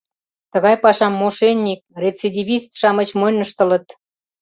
[0.51, 3.87] Тыгай пашам мошенник, рецидивист-шамыч монь ыштылыт.